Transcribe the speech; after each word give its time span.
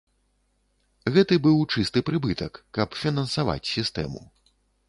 Гэты 1.17 1.37
быў 1.45 1.61
чысты 1.75 2.03
прыбытак, 2.09 2.53
каб 2.79 2.99
фінансаваць 3.03 3.63
сістэму. 3.77 4.21